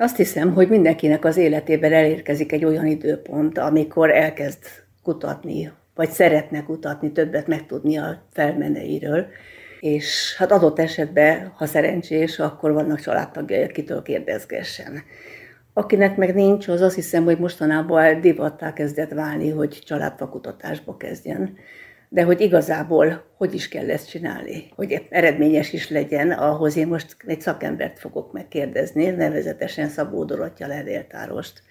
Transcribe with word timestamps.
Azt 0.00 0.16
hiszem, 0.16 0.52
hogy 0.54 0.68
mindenkinek 0.68 1.24
az 1.24 1.36
életében 1.36 1.92
elérkezik 1.92 2.52
egy 2.52 2.64
olyan 2.64 2.86
időpont, 2.86 3.58
amikor 3.58 4.10
elkezd 4.10 4.58
kutatni, 5.02 5.72
vagy 5.94 6.10
szeretne 6.10 6.62
kutatni, 6.62 7.12
többet 7.12 7.46
megtudni 7.46 7.96
a 7.96 8.22
felmeneiről, 8.32 9.26
és 9.80 10.36
hát 10.36 10.52
adott 10.52 10.78
esetben, 10.78 11.52
ha 11.56 11.66
szerencsés, 11.66 12.38
akkor 12.38 12.72
vannak 12.72 13.00
családtagjai, 13.00 13.62
akitől 13.62 14.02
kérdezgessen. 14.02 15.02
Akinek 15.72 16.16
meg 16.16 16.34
nincs, 16.34 16.68
az 16.68 16.80
azt 16.80 16.94
hiszem, 16.94 17.24
hogy 17.24 17.38
mostanában 17.38 18.20
divattá 18.20 18.72
kezdett 18.72 19.12
válni, 19.12 19.50
hogy 19.50 19.82
családfakutatásba 19.84 20.96
kezdjen. 20.96 21.56
De 22.08 22.22
hogy 22.22 22.40
igazából 22.40 23.24
hogy 23.36 23.54
is 23.54 23.68
kell 23.68 23.90
ezt 23.90 24.08
csinálni, 24.08 24.64
hogy 24.76 25.06
eredményes 25.10 25.72
is 25.72 25.90
legyen, 25.90 26.30
ahhoz 26.30 26.76
én 26.76 26.86
most 26.86 27.16
egy 27.26 27.40
szakembert 27.40 27.98
fogok 27.98 28.32
megkérdezni, 28.32 29.06
nevezetesen 29.10 29.88
Szabó 29.88 30.24
Dorottya 30.24 30.66
levéltárost, 30.66 31.62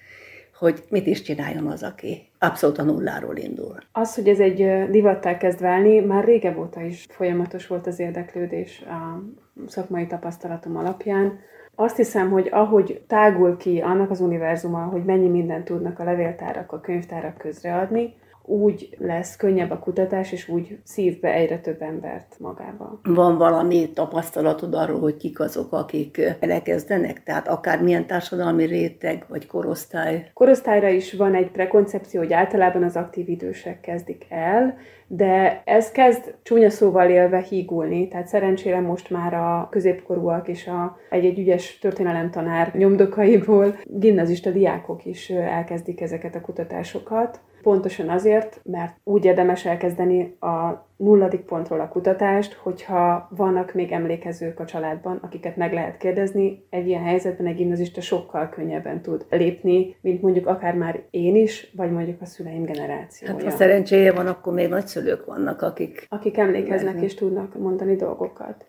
hogy 0.60 0.84
mit 0.89 1.08
is 1.08 1.21
csináljon 1.21 1.68
az, 1.68 1.84
aki 1.84 2.30
abszolút 2.39 2.78
a 2.78 2.84
nulláról 2.84 3.38
indul. 3.38 3.78
Az, 3.92 4.16
hogy 4.16 4.28
ez 4.28 4.39
egy 4.39 4.89
divattá 4.89 5.38
kezd 5.38 5.61
válni, 5.61 6.00
már 6.00 6.24
régebb 6.24 6.58
óta 6.58 6.82
is 6.82 7.06
folyamatos 7.10 7.68
volt 7.68 7.88
az 7.88 8.00
érdeklődés 8.00 8.83
a 8.88 9.24
szakmai 9.68 10.08
tapasztalatom 10.08 10.78
alapján. 10.78 11.39
Azt 11.75 11.96
hiszem, 11.96 12.32
hogy 12.32 12.50
ahogy 12.52 13.02
tágul 13.08 13.58
ki 13.58 13.80
annak 13.80 14.10
az 14.10 14.19
univerzuma, 14.19 14.83
hogy 14.83 15.04
mennyi 15.04 15.28
mindent 15.28 15.66
tudnak 15.66 16.00
a 16.00 16.04
levéltárak, 16.04 16.72
a 16.72 16.80
könyvtárak 16.80 17.38
közreadni, 17.38 18.14
úgy 18.47 18.96
lesz 18.97 19.36
könnyebb 19.36 19.71
a 19.71 19.79
kutatás, 19.79 20.32
és 20.32 20.50
úgy 20.50 20.79
szív 20.83 21.19
be 21.19 21.33
egyre 21.33 21.60
több 21.60 21.82
embert 21.82 22.36
magába. 22.39 23.00
Van 23.04 23.38
valami 23.38 23.89
tapasztalatod 23.93 24.74
arról, 24.74 25.00
hogy 25.00 25.18
kik 25.18 25.39
azok, 25.39 25.74
akik 25.74 26.21
elkezdenek? 26.39 27.24
Tehát 27.24 27.47
akár 27.47 27.82
milyen 27.82 28.07
társadalmi 28.07 28.65
réteg 28.65 29.25
vagy 29.29 29.47
korosztály? 29.47 30.29
Korosztályra 30.33 30.88
is 30.88 31.14
van 31.14 31.36
egy 31.36 31.52
prekoncepció, 31.52 32.19
hogy 32.19 32.33
általában 32.33 32.83
az 32.83 32.95
aktív 32.95 33.30
idősek 33.30 33.80
kezdik 33.80 34.25
el, 34.30 34.77
de 35.07 35.61
ez 35.66 35.91
kezd 35.91 36.35
csúnya 36.44 36.69
szóval 36.69 37.09
élve 37.09 37.39
hígulni, 37.39 38.07
tehát 38.07 38.27
szerencsére 38.27 38.79
most 38.79 39.09
már 39.09 39.33
a 39.33 39.67
középkorúak 39.72 40.47
és 40.47 40.67
a, 40.67 40.97
egy-egy 41.09 41.39
ügyes 41.39 41.79
történelemtanár 41.79 42.72
nyomdokaiból 42.73 43.75
gimnazista 43.83 44.52
diákok 44.52 45.05
is 45.05 45.29
elkezdik 45.29 46.02
ezeket 46.02 46.35
a 46.35 46.41
kutatásokat. 46.41 47.39
Pontosan 47.67 48.09
azért, 48.09 48.59
mert 48.63 48.95
úgy 49.03 49.25
érdemes 49.25 49.65
elkezdeni 49.65 50.37
a 50.39 50.85
nulladik 50.97 51.41
pontról 51.41 51.79
a 51.79 51.87
kutatást, 51.87 52.53
hogyha 52.53 53.27
vannak 53.31 53.73
még 53.73 53.91
emlékezők 53.91 54.59
a 54.59 54.65
családban, 54.65 55.19
akiket 55.21 55.55
meg 55.55 55.73
lehet 55.73 55.97
kérdezni, 55.97 56.65
egy 56.69 56.88
ilyen 56.88 57.03
helyzetben 57.03 57.47
egy 57.47 57.55
gimnazista 57.55 58.01
sokkal 58.01 58.49
könnyebben 58.49 59.01
tud 59.01 59.25
lépni, 59.29 59.95
mint 60.01 60.21
mondjuk 60.21 60.47
akár 60.47 60.73
már 60.73 61.03
én 61.09 61.35
is, 61.35 61.71
vagy 61.75 61.91
mondjuk 61.91 62.21
a 62.21 62.25
szüleim 62.25 62.63
generációja. 62.63 63.33
Hát 63.33 63.43
ha 63.43 63.49
szerencséje 63.49 64.11
van, 64.11 64.27
akkor 64.27 64.53
még 64.53 64.69
nagyszülők 64.69 65.25
vannak, 65.25 65.61
akik... 65.61 66.05
Akik 66.09 66.38
emlékeznek 66.38 66.81
lehetnek. 66.81 67.03
és 67.03 67.13
tudnak 67.13 67.57
mondani 67.57 67.95
dolgokat. 67.95 68.65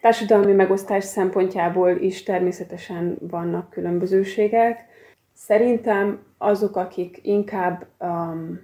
Társadalmi 0.00 0.52
megosztás 0.52 1.04
szempontjából 1.04 1.90
is 1.90 2.22
természetesen 2.22 3.16
vannak 3.20 3.70
különbözőségek. 3.70 4.88
Szerintem 5.40 6.22
azok, 6.38 6.76
akik 6.76 7.20
inkább 7.22 7.86
um, 8.00 8.60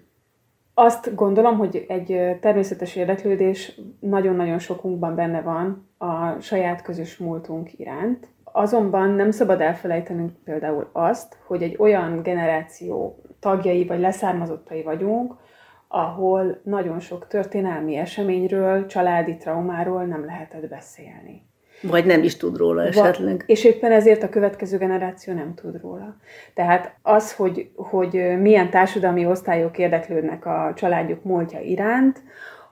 azt 0.75 1.15
gondolom, 1.15 1.57
hogy 1.59 1.85
egy 1.89 2.39
természetes 2.41 2.97
érdeklődés 2.97 3.81
nagyon-nagyon 4.01 4.59
sokunkban 4.59 5.15
benne 5.15 5.41
van 5.41 5.89
a 5.99 6.41
saját 6.41 6.83
közös 6.83 7.17
múltunk 7.17 7.79
iránt. 7.79 8.29
Azonban 8.45 9.11
nem 9.11 9.31
szabad 9.31 9.61
elfelejtenünk 9.61 10.33
például 10.45 10.91
azt, 10.93 11.39
hogy 11.47 11.63
egy 11.63 11.77
olyan 11.79 12.23
generáció 12.23 13.23
tagjai 13.41 13.87
vagy 13.87 14.01
leszármazottai 14.01 14.83
vagyunk, 14.83 15.35
ahol 15.89 16.61
nagyon 16.63 17.01
sok 17.01 17.27
történelmi 17.27 17.97
eseményről, 17.97 18.87
családi 18.87 19.37
traumáról 19.37 20.05
nem 20.05 20.25
lehetett 20.25 20.69
beszélni. 20.69 21.43
Vagy 21.83 22.07
nem 22.07 22.23
is 22.23 22.37
tud 22.37 22.57
róla 22.57 22.83
esetleg. 22.83 23.45
és 23.47 23.65
éppen 23.65 23.93
ezért 23.93 24.23
a 24.23 24.29
következő 24.29 24.79
generáció 24.79 25.35
nem 25.35 25.55
tud 25.55 25.81
róla. 25.81 26.17
Tehát 26.55 26.97
az, 27.03 27.35
hogy, 27.35 27.71
hogy 27.77 28.41
milyen 28.41 28.71
társadalmi 28.71 29.27
osztályok 29.27 29.79
érdeklődnek 29.79 30.47
a 30.47 30.73
családjuk 30.77 31.25
múltja 31.25 31.61
iránt, 31.61 32.23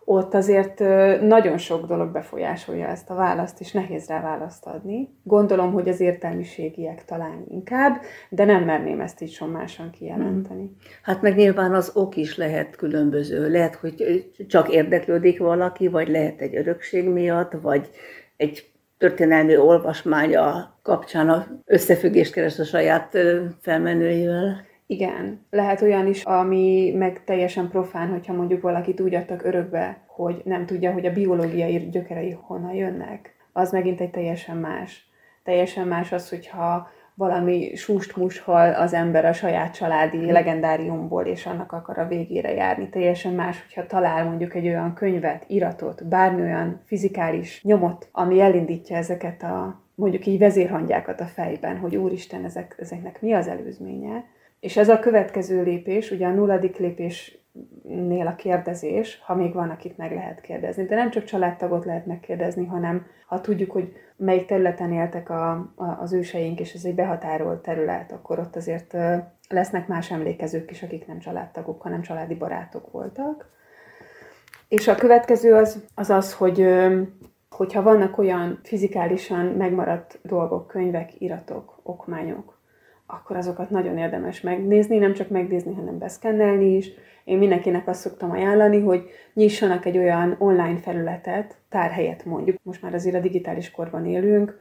ott 0.04 0.34
azért 0.34 0.78
nagyon 1.20 1.58
sok 1.58 1.86
dolog 1.86 2.12
befolyásolja 2.12 2.86
ezt 2.86 3.10
a 3.10 3.14
választ, 3.14 3.60
és 3.60 3.72
nehéz 3.72 4.06
rá 4.06 4.22
választ 4.22 4.66
adni. 4.66 5.08
Gondolom, 5.22 5.72
hogy 5.72 5.88
az 5.88 6.00
értelmiségiek 6.00 7.04
talán 7.04 7.44
inkább, 7.48 8.00
de 8.28 8.44
nem 8.44 8.64
merném 8.64 9.00
ezt 9.00 9.20
így 9.20 9.30
sommásan 9.30 9.90
kijelenteni. 9.90 10.70
Hát 11.02 11.22
meg 11.22 11.36
nyilván 11.36 11.74
az 11.74 11.90
ok 11.94 12.16
is 12.16 12.36
lehet 12.36 12.76
különböző. 12.76 13.50
Lehet, 13.50 13.74
hogy 13.74 14.24
csak 14.48 14.72
érdeklődik 14.72 15.38
valaki, 15.38 15.88
vagy 15.88 16.08
lehet 16.08 16.40
egy 16.40 16.56
örökség 16.56 17.08
miatt, 17.08 17.52
vagy 17.60 17.90
egy 18.36 18.72
történelmi 19.04 19.56
olvasmánya 19.56 20.74
kapcsán 20.82 21.28
a 21.28 21.46
összefüggést 21.64 22.32
keres 22.32 22.58
a 22.58 22.64
saját 22.64 23.16
felmenőivel. 23.60 24.64
Igen, 24.86 25.46
lehet 25.50 25.82
olyan 25.82 26.06
is, 26.06 26.22
ami 26.22 26.94
meg 26.96 27.24
teljesen 27.24 27.68
profán, 27.68 28.08
hogyha 28.08 28.32
mondjuk 28.32 28.60
valakit 28.60 29.00
úgy 29.00 29.14
adtak 29.14 29.44
örökbe, 29.44 30.04
hogy 30.06 30.40
nem 30.44 30.66
tudja, 30.66 30.92
hogy 30.92 31.06
a 31.06 31.12
biológiai 31.12 31.88
gyökerei 31.90 32.38
honnan 32.40 32.74
jönnek. 32.74 33.34
Az 33.52 33.72
megint 33.72 34.00
egy 34.00 34.10
teljesen 34.10 34.56
más. 34.56 35.08
Teljesen 35.42 35.88
más 35.88 36.12
az, 36.12 36.28
hogyha 36.28 36.88
valami 37.14 37.74
sust 37.74 38.16
mushal 38.16 38.74
az 38.74 38.92
ember 38.92 39.24
a 39.24 39.32
saját 39.32 39.74
családi 39.74 40.16
hmm. 40.16 40.32
legendáriumból, 40.32 41.24
és 41.24 41.46
annak 41.46 41.72
akar 41.72 41.98
a 41.98 42.06
végére 42.06 42.52
járni. 42.52 42.88
Teljesen 42.88 43.34
más, 43.34 43.62
hogyha 43.62 43.86
talál 43.86 44.24
mondjuk 44.24 44.54
egy 44.54 44.66
olyan 44.66 44.94
könyvet, 44.94 45.44
iratot, 45.46 46.06
bármi 46.06 46.42
olyan 46.42 46.80
fizikális 46.84 47.62
nyomot, 47.62 48.08
ami 48.12 48.40
elindítja 48.40 48.96
ezeket 48.96 49.42
a 49.42 49.82
mondjuk 49.94 50.26
így 50.26 50.38
vezérhangyákat 50.38 51.20
a 51.20 51.24
fejben, 51.24 51.78
hogy 51.78 51.96
úristen, 51.96 52.44
ezek, 52.44 52.76
ezeknek 52.78 53.20
mi 53.20 53.32
az 53.32 53.48
előzménye. 53.48 54.24
És 54.60 54.76
ez 54.76 54.88
a 54.88 54.98
következő 54.98 55.62
lépés, 55.62 56.10
ugye 56.10 56.26
a 56.26 56.32
nulladik 56.32 56.76
lépés 56.76 57.38
nél 57.82 58.26
a 58.26 58.34
kérdezés, 58.34 59.20
ha 59.24 59.34
még 59.34 59.52
van, 59.52 59.70
akit 59.70 59.96
meg 59.96 60.12
lehet 60.12 60.40
kérdezni. 60.40 60.84
De 60.84 60.94
nem 60.94 61.10
csak 61.10 61.24
családtagot 61.24 61.84
lehet 61.84 62.06
megkérdezni, 62.06 62.66
hanem 62.66 63.06
ha 63.26 63.40
tudjuk, 63.40 63.70
hogy 63.70 63.92
melyik 64.16 64.46
területen 64.46 64.92
éltek 64.92 65.30
a, 65.30 65.50
a, 65.74 65.98
az 66.00 66.12
őseink, 66.12 66.60
és 66.60 66.72
ez 66.72 66.84
egy 66.84 66.94
behatárolt 66.94 67.62
terület, 67.62 68.12
akkor 68.12 68.38
ott 68.38 68.56
azért 68.56 68.96
lesznek 69.48 69.88
más 69.88 70.10
emlékezők 70.10 70.70
is, 70.70 70.82
akik 70.82 71.06
nem 71.06 71.18
családtagok, 71.18 71.82
hanem 71.82 72.02
családi 72.02 72.34
barátok 72.34 72.90
voltak. 72.90 73.52
És 74.68 74.88
a 74.88 74.94
következő 74.94 75.54
az 75.54 75.82
az, 75.94 76.10
az 76.10 76.34
hogy 76.34 76.66
hogyha 77.50 77.82
vannak 77.82 78.18
olyan 78.18 78.60
fizikálisan 78.62 79.46
megmaradt 79.46 80.18
dolgok, 80.22 80.66
könyvek, 80.66 81.20
iratok, 81.20 81.78
okmányok, 81.82 82.53
akkor 83.14 83.36
azokat 83.36 83.70
nagyon 83.70 83.98
érdemes 83.98 84.40
megnézni, 84.40 84.98
nem 84.98 85.12
csak 85.12 85.28
megnézni, 85.28 85.74
hanem 85.74 85.98
beszkennelni 85.98 86.76
is. 86.76 86.90
Én 87.24 87.38
mindenkinek 87.38 87.88
azt 87.88 88.00
szoktam 88.00 88.30
ajánlani, 88.30 88.80
hogy 88.80 89.08
nyissanak 89.34 89.86
egy 89.86 89.98
olyan 89.98 90.36
online 90.38 90.78
felületet, 90.78 91.56
tárhelyet 91.68 92.24
mondjuk, 92.24 92.56
most 92.62 92.82
már 92.82 92.94
azért 92.94 93.16
a 93.16 93.20
digitális 93.20 93.70
korban 93.70 94.06
élünk, 94.06 94.58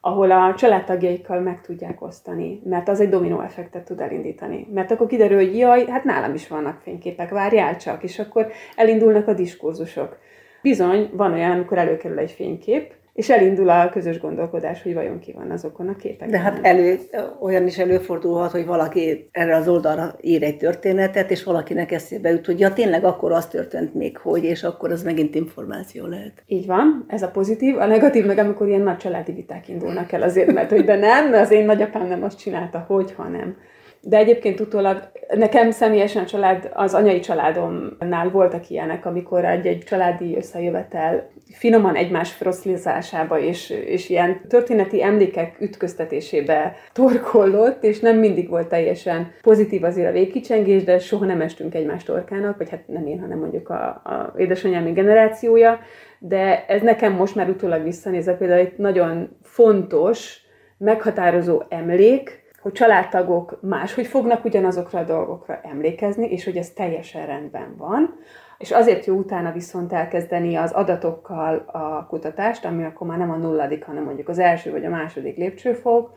ahol 0.00 0.30
a 0.30 0.54
családtagjaikkal 0.54 1.40
meg 1.40 1.60
tudják 1.60 2.02
osztani, 2.02 2.60
mert 2.64 2.88
az 2.88 3.00
egy 3.00 3.08
dominó 3.08 3.40
effektet 3.40 3.84
tud 3.84 4.00
elindítani. 4.00 4.66
Mert 4.72 4.90
akkor 4.90 5.06
kiderül, 5.06 5.36
hogy 5.36 5.56
jaj, 5.56 5.86
hát 5.86 6.04
nálam 6.04 6.34
is 6.34 6.48
vannak 6.48 6.80
fényképek, 6.80 7.30
várjál 7.30 7.76
csak, 7.76 8.02
és 8.02 8.18
akkor 8.18 8.50
elindulnak 8.76 9.28
a 9.28 9.32
diskurzusok. 9.32 10.18
Bizony, 10.62 11.10
van 11.12 11.32
olyan, 11.32 11.50
amikor 11.50 11.78
előkerül 11.78 12.18
egy 12.18 12.30
fénykép, 12.30 12.94
és 13.18 13.30
elindul 13.30 13.68
a 13.68 13.88
közös 13.88 14.20
gondolkodás, 14.20 14.82
hogy 14.82 14.94
vajon 14.94 15.18
ki 15.18 15.32
van 15.32 15.50
azokon 15.50 15.88
a 15.88 15.96
képeken. 15.96 16.30
De 16.30 16.38
hát 16.38 16.58
elő, 16.62 16.98
olyan 17.40 17.66
is 17.66 17.78
előfordulhat, 17.78 18.50
hogy 18.50 18.66
valaki 18.66 19.28
erre 19.32 19.56
az 19.56 19.68
oldalra 19.68 20.14
ír 20.20 20.42
egy 20.42 20.56
történetet, 20.56 21.30
és 21.30 21.44
valakinek 21.44 21.92
eszébe 21.92 22.30
jut, 22.30 22.46
hogy 22.46 22.60
ja, 22.60 22.72
tényleg 22.72 23.04
akkor 23.04 23.32
az 23.32 23.46
történt 23.46 23.94
még, 23.94 24.16
hogy, 24.16 24.44
és 24.44 24.62
akkor 24.62 24.90
az 24.90 25.02
megint 25.02 25.34
információ 25.34 26.06
lehet. 26.06 26.42
Így 26.46 26.66
van, 26.66 27.04
ez 27.08 27.22
a 27.22 27.28
pozitív. 27.28 27.78
A 27.78 27.86
negatív 27.86 28.26
meg, 28.26 28.38
amikor 28.38 28.68
ilyen 28.68 28.80
nagy 28.80 28.96
családi 28.96 29.32
viták 29.32 29.68
indulnak 29.68 30.12
el 30.12 30.22
azért, 30.22 30.52
mert 30.52 30.70
hogy 30.70 30.84
de 30.84 30.96
nem, 30.96 31.32
az 31.32 31.50
én 31.50 31.64
nagyapám 31.64 32.06
nem 32.06 32.22
azt 32.22 32.38
csinálta, 32.38 32.84
hogy, 32.88 33.12
ha 33.12 33.28
nem. 33.28 33.56
De 34.00 34.16
egyébként 34.16 34.60
utólag 34.60 35.10
nekem 35.34 35.70
személyesen 35.70 36.22
a 36.22 36.26
család, 36.26 36.70
az 36.74 36.94
anyai 36.94 37.20
családomnál 37.20 38.30
voltak 38.30 38.70
ilyenek, 38.70 39.06
amikor 39.06 39.44
egy-egy 39.44 39.78
családi 39.78 40.36
összejövetel 40.36 41.30
finoman 41.52 41.94
egymás 41.94 42.32
froszlizásába 42.32 43.38
és, 43.38 43.70
és 43.70 44.08
ilyen 44.08 44.40
történeti 44.48 45.02
emlékek 45.02 45.56
ütköztetésébe 45.60 46.74
torkollott, 46.92 47.84
és 47.84 48.00
nem 48.00 48.16
mindig 48.16 48.48
volt 48.48 48.68
teljesen 48.68 49.32
pozitív 49.42 49.84
azért 49.84 50.08
a 50.08 50.12
végkicsengés, 50.12 50.84
de 50.84 50.98
soha 50.98 51.24
nem 51.24 51.40
estünk 51.40 51.74
egymás 51.74 52.02
torkának, 52.02 52.56
vagy 52.56 52.70
hát 52.70 52.88
nem 52.88 53.06
én, 53.06 53.20
hanem 53.20 53.38
mondjuk 53.38 53.68
a, 53.68 53.84
a 53.88 54.34
édesanyám 54.36 54.92
generációja, 54.92 55.78
de 56.18 56.64
ez 56.66 56.82
nekem 56.82 57.12
most 57.12 57.34
már 57.34 57.48
utólag 57.48 57.82
visszanézve 57.82 58.34
például 58.34 58.60
egy 58.60 58.72
nagyon 58.76 59.36
fontos, 59.42 60.46
meghatározó 60.78 61.62
emlék, 61.68 62.37
hogy 62.60 62.72
családtagok 62.72 63.58
máshogy 63.60 64.06
fognak 64.06 64.44
ugyanazokra 64.44 64.98
a 64.98 65.04
dolgokra 65.04 65.60
emlékezni, 65.62 66.26
és 66.26 66.44
hogy 66.44 66.56
ez 66.56 66.70
teljesen 66.70 67.26
rendben 67.26 67.74
van. 67.76 68.18
És 68.58 68.70
azért 68.70 69.04
jó 69.04 69.16
utána 69.16 69.52
viszont 69.52 69.92
elkezdeni 69.92 70.56
az 70.56 70.72
adatokkal 70.72 71.56
a 71.72 72.06
kutatást, 72.08 72.64
ami 72.64 72.84
akkor 72.84 73.06
már 73.06 73.18
nem 73.18 73.30
a 73.30 73.36
nulladik, 73.36 73.84
hanem 73.84 74.04
mondjuk 74.04 74.28
az 74.28 74.38
első 74.38 74.70
vagy 74.70 74.84
a 74.84 74.90
második 74.90 75.36
lépcsőfok, 75.36 76.12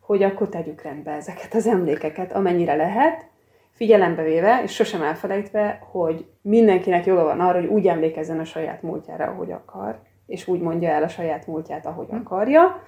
hogy 0.00 0.22
akkor 0.22 0.48
tegyük 0.48 0.82
rendbe 0.82 1.10
ezeket 1.10 1.54
az 1.54 1.66
emlékeket, 1.66 2.32
amennyire 2.32 2.74
lehet, 2.74 3.26
figyelembe 3.72 4.22
véve, 4.22 4.60
és 4.62 4.74
sosem 4.74 5.02
elfelejtve, 5.02 5.78
hogy 5.90 6.26
mindenkinek 6.42 7.06
joga 7.06 7.24
van 7.24 7.40
arra, 7.40 7.58
hogy 7.60 7.68
úgy 7.68 7.86
emlékezzen 7.86 8.38
a 8.38 8.44
saját 8.44 8.82
múltjára, 8.82 9.24
ahogy 9.24 9.50
akar, 9.50 9.98
és 10.26 10.48
úgy 10.48 10.60
mondja 10.60 10.88
el 10.88 11.02
a 11.02 11.08
saját 11.08 11.46
múltját, 11.46 11.86
ahogy 11.86 12.08
hm. 12.08 12.16
akarja, 12.16 12.82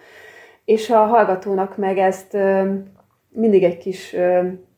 és 0.64 0.90
a 0.90 1.06
hallgatónak 1.06 1.76
meg 1.76 1.98
ezt 1.98 2.36
mindig 3.28 3.64
egy 3.64 3.78
kis 3.78 4.16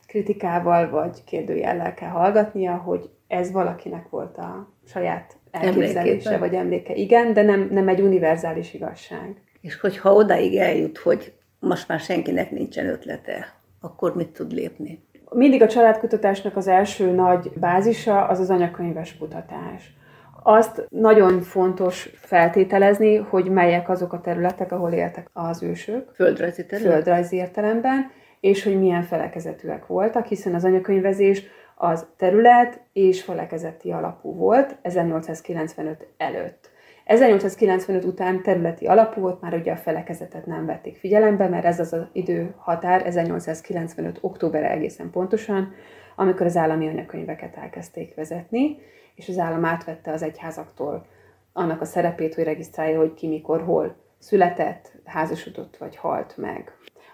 kritikával 0.07 0.91
vagy 0.91 1.25
kérdőjellel 1.25 1.95
kell 1.95 2.09
hallgatnia, 2.09 2.77
hogy 2.77 3.11
ez 3.29 3.53
valakinek 3.53 4.09
volt 4.09 4.37
a 4.39 4.69
saját 4.87 5.37
elképzelése 5.51 5.99
Emléképpen. 5.99 6.39
vagy 6.39 6.55
emléke. 6.55 6.95
Igen, 6.95 7.33
de 7.33 7.43
nem, 7.43 7.69
nem 7.71 7.89
egy 7.89 8.01
univerzális 8.01 8.75
igazság. 8.75 9.35
És 9.61 9.81
hogyha 9.81 10.15
odaig 10.15 10.57
eljut, 10.57 10.99
hogy 10.99 11.33
most 11.59 11.89
már 11.89 12.01
senkinek 12.01 12.51
nincsen 12.51 12.87
ötlete, 12.87 13.55
akkor 13.81 14.15
mit 14.15 14.29
tud 14.29 14.53
lépni? 14.53 15.05
Mindig 15.31 15.63
a 15.63 15.69
családkutatásnak 15.69 16.57
az 16.57 16.67
első 16.67 17.11
nagy 17.11 17.51
bázisa 17.55 18.27
az 18.27 18.39
az 18.39 18.51
anyakönyves 18.51 19.19
kutatás. 19.19 19.95
Azt 20.43 20.87
nagyon 20.89 21.41
fontos 21.41 22.11
feltételezni, 22.15 23.17
hogy 23.17 23.51
melyek 23.51 23.89
azok 23.89 24.13
a 24.13 24.21
területek, 24.21 24.73
ahol 24.73 24.93
éltek 24.93 25.31
az 25.33 25.63
ősök. 25.63 26.11
Földrajzi 26.15 26.67
terület? 26.67 26.93
Földrajzi 26.93 27.37
értelemben, 27.37 28.11
és 28.41 28.65
hogy 28.65 28.79
milyen 28.79 29.03
felekezetűek 29.03 29.87
voltak, 29.87 30.27
hiszen 30.27 30.55
az 30.55 30.65
anyakönyvezés 30.65 31.43
az 31.75 32.07
terület 32.17 32.81
és 32.93 33.23
felekezeti 33.23 33.91
alapú 33.93 34.35
volt 34.35 34.77
1895 34.83 36.09
előtt. 36.17 36.71
1895 37.05 38.05
után 38.05 38.43
területi 38.43 38.87
alapú 38.87 39.21
volt, 39.21 39.41
már 39.41 39.55
ugye 39.55 39.73
a 39.73 39.77
felekezetet 39.77 40.47
nem 40.47 40.67
vették 40.67 40.97
figyelembe, 40.97 41.49
mert 41.49 41.65
ez 41.65 41.81
az 41.81 41.93
az 41.93 42.07
időhatár 42.13 43.07
1895. 43.07 44.19
október 44.21 44.65
egészen 44.65 45.11
pontosan, 45.11 45.73
amikor 46.17 46.47
az 46.47 46.57
állami 46.57 46.89
anyakönyveket 46.89 47.57
elkezdték 47.57 48.15
vezetni, 48.15 48.77
és 49.15 49.29
az 49.29 49.39
állam 49.39 49.65
átvette 49.65 50.13
az 50.13 50.23
egyházaktól 50.23 51.07
annak 51.53 51.81
a 51.81 51.85
szerepét, 51.85 52.35
hogy 52.35 52.45
regisztrálja, 52.45 52.99
hogy 52.99 53.15
ki 53.15 53.29
mikor, 53.29 53.63
hol 53.63 53.97
született, 54.19 54.93
házasodott 55.05 55.77
vagy 55.77 55.97
halt 55.97 56.37
meg. 56.37 56.73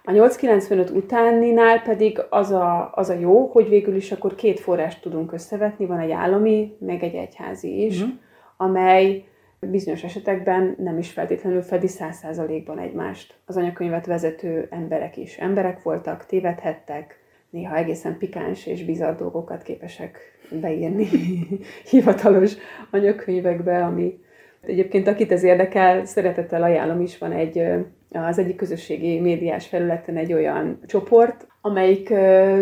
A 0.08 0.12
895 0.12 0.90
utáninál 0.90 1.82
pedig 1.82 2.22
az 2.30 2.50
a, 2.50 2.90
az 2.94 3.08
a 3.08 3.14
jó, 3.14 3.46
hogy 3.46 3.68
végül 3.68 3.94
is 3.94 4.12
akkor 4.12 4.34
két 4.34 4.60
forrást 4.60 5.02
tudunk 5.02 5.32
összevetni, 5.32 5.86
van 5.86 5.98
egy 5.98 6.10
állami, 6.10 6.76
meg 6.78 7.02
egy 7.02 7.14
egyházi 7.14 7.84
is, 7.84 8.00
uh-huh. 8.00 8.14
amely 8.56 9.24
bizonyos 9.60 10.04
esetekben 10.04 10.76
nem 10.78 10.98
is 10.98 11.10
feltétlenül 11.10 11.62
fedi 11.62 11.86
száz 11.86 12.16
százalékban 12.16 12.78
egymást. 12.78 13.34
Az 13.46 13.56
anyakönyvet 13.56 14.06
vezető 14.06 14.66
emberek 14.70 15.16
is 15.16 15.36
emberek 15.36 15.82
voltak, 15.82 16.26
tévedhettek, 16.26 17.18
néha 17.50 17.76
egészen 17.76 18.18
pikáns 18.18 18.66
és 18.66 18.84
bizarr 18.84 19.14
dolgokat 19.14 19.62
képesek 19.62 20.18
beírni 20.60 21.08
hivatalos 21.90 22.54
anyakönyvekbe, 22.90 23.84
ami 23.84 24.18
egyébként 24.60 25.08
akit 25.08 25.32
ez 25.32 25.42
érdekel, 25.42 26.04
szeretettel 26.04 26.62
ajánlom 26.62 27.00
is, 27.00 27.18
van 27.18 27.32
egy 27.32 27.62
az 28.10 28.38
egyik 28.38 28.56
közösségi 28.56 29.20
médiás 29.20 29.66
felületen 29.66 30.16
egy 30.16 30.32
olyan 30.32 30.78
csoport, 30.86 31.46
amelyik 31.60 32.04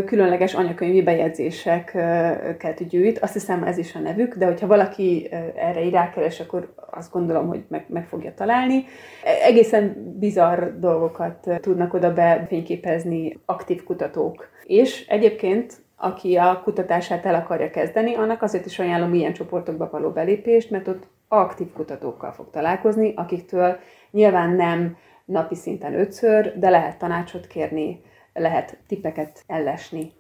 különleges 0.06 0.54
anyakönyvi 0.54 1.02
bejegyzéseket 1.02 2.88
gyűjt. 2.88 3.18
Azt 3.18 3.32
hiszem 3.32 3.62
ez 3.62 3.78
is 3.78 3.94
a 3.94 3.98
nevük, 3.98 4.34
de 4.34 4.46
hogyha 4.46 4.66
valaki 4.66 5.28
erre 5.56 5.84
így 5.84 5.92
rákeres, 5.92 6.40
akkor 6.40 6.74
azt 6.90 7.12
gondolom, 7.12 7.46
hogy 7.46 7.64
meg, 7.68 7.84
meg 7.88 8.06
fogja 8.06 8.34
találni. 8.34 8.84
E, 9.24 9.46
egészen 9.46 10.14
bizarr 10.18 10.64
dolgokat 10.78 11.48
tudnak 11.60 11.94
oda 11.94 12.12
befényképezni 12.12 13.38
aktív 13.44 13.84
kutatók. 13.84 14.48
És 14.64 15.06
egyébként 15.06 15.82
aki 15.96 16.36
a 16.36 16.60
kutatását 16.64 17.26
el 17.26 17.34
akarja 17.34 17.70
kezdeni, 17.70 18.14
annak 18.14 18.42
azért 18.42 18.66
is 18.66 18.78
ajánlom 18.78 19.14
ilyen 19.14 19.32
csoportokba 19.32 19.88
való 19.90 20.10
belépést, 20.10 20.70
mert 20.70 20.88
ott 20.88 21.06
aktív 21.28 21.72
kutatókkal 21.72 22.32
fog 22.32 22.50
találkozni, 22.50 23.12
akiktől 23.16 23.76
nyilván 24.10 24.50
nem 24.50 24.96
napi 25.24 25.54
szinten 25.54 25.94
ötször, 25.94 26.58
de 26.58 26.70
lehet 26.70 26.98
tanácsot 26.98 27.46
kérni, 27.46 28.00
lehet 28.32 28.78
tippeket 28.86 29.42
ellesni. 29.46 30.12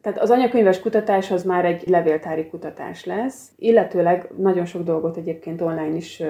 Tehát 0.00 0.20
az 0.20 0.30
anyakönyves 0.30 0.80
kutatás 0.80 1.30
az 1.30 1.44
már 1.44 1.64
egy 1.64 1.88
levéltári 1.88 2.48
kutatás 2.48 3.04
lesz, 3.04 3.52
illetőleg 3.56 4.30
nagyon 4.36 4.64
sok 4.64 4.82
dolgot 4.82 5.16
egyébként 5.16 5.60
online 5.60 5.96
is 5.96 6.22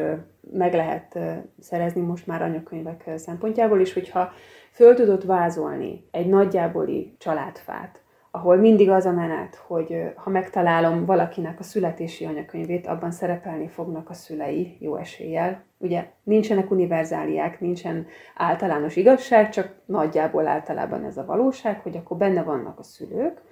meg 0.52 0.74
lehet 0.74 1.18
szerezni 1.60 2.00
most 2.00 2.26
már 2.26 2.42
anyakönyvek 2.42 3.10
szempontjából 3.16 3.80
is, 3.80 3.92
hogyha 3.92 4.32
föl 4.70 4.94
tudod 4.94 5.26
vázolni 5.26 6.08
egy 6.10 6.26
nagyjáboli 6.26 7.14
családfát, 7.18 8.00
ahol 8.30 8.56
mindig 8.56 8.90
az 8.90 9.04
a 9.04 9.12
menet, 9.12 9.54
hogy 9.54 10.12
ha 10.14 10.30
megtalálom 10.30 11.04
valakinek 11.04 11.60
a 11.60 11.62
születési 11.62 12.24
anyakönyvét, 12.24 12.86
abban 12.86 13.10
szerepelni 13.10 13.68
fognak 13.68 14.10
a 14.10 14.14
szülei 14.14 14.76
jó 14.80 14.96
eséllyel. 14.96 15.64
Ugye 15.78 16.06
nincsenek 16.23 16.70
univerzáliák, 16.70 17.61
nincsen 17.61 18.06
általános 18.34 18.96
igazság, 18.96 19.50
csak 19.50 19.75
nagyjából 19.84 20.46
általában 20.46 21.05
ez 21.05 21.17
a 21.17 21.25
valóság, 21.25 21.81
hogy 21.81 21.96
akkor 21.96 22.17
benne 22.17 22.43
vannak 22.43 22.78
a 22.78 22.82
szülők. 22.82 23.43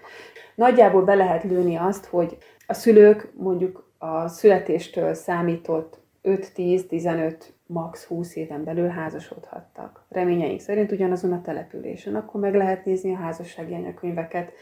Nagyjából 0.54 1.02
be 1.02 1.14
lehet 1.14 1.44
lőni 1.44 1.76
azt, 1.76 2.04
hogy 2.04 2.36
a 2.66 2.74
szülők 2.74 3.32
mondjuk 3.36 3.90
a 3.98 4.28
születéstől 4.28 5.14
számított 5.14 5.98
5-10-15 6.24 7.34
max 7.66 8.04
20 8.04 8.36
éven 8.36 8.64
belül 8.64 8.88
házasodhattak. 8.88 10.04
Reményeink 10.08 10.60
szerint 10.60 10.92
ugyanazon 10.92 11.32
a 11.32 11.42
településen. 11.42 12.14
Akkor 12.14 12.40
meg 12.40 12.54
lehet 12.54 12.84
nézni 12.84 13.14
a 13.14 13.18
házassági 13.18 13.74
anyakönyveket 13.74 14.52